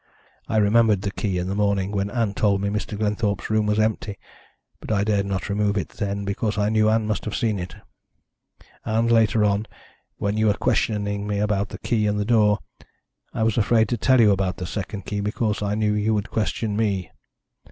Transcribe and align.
"I 0.49 0.57
remembered 0.57 1.03
the 1.03 1.11
key 1.11 1.37
in 1.37 1.45
the 1.47 1.53
morning 1.53 1.91
when 1.91 2.09
Ann 2.09 2.33
told 2.33 2.59
me 2.59 2.69
Mr. 2.69 2.97
Glenthorpe's 2.97 3.51
room 3.51 3.67
was 3.67 3.77
empty, 3.77 4.17
but 4.79 4.91
I 4.91 5.03
dared 5.03 5.27
not 5.27 5.47
remove 5.47 5.77
it 5.77 5.89
then 5.89 6.25
because 6.25 6.57
I 6.57 6.69
knew 6.69 6.89
Ann 6.89 7.05
must 7.05 7.23
have 7.25 7.35
seen 7.35 7.59
it. 7.59 7.75
And 8.83 9.11
later 9.11 9.45
on, 9.45 9.67
when 10.17 10.37
you 10.37 10.47
were 10.47 10.55
questioning 10.55 11.27
me 11.27 11.37
about 11.37 11.69
the 11.69 11.77
key 11.77 12.07
in 12.07 12.17
the 12.17 12.25
door, 12.25 12.57
I 13.31 13.43
was 13.43 13.59
afraid 13.59 13.87
to 13.89 13.97
tell 13.97 14.19
you 14.19 14.31
about 14.31 14.57
the 14.57 14.65
second 14.65 15.05
key, 15.05 15.21
because 15.21 15.61
I 15.61 15.75
knew 15.75 15.93
you 15.93 16.15
would 16.15 16.31
question 16.31 16.75
me. 16.75 17.11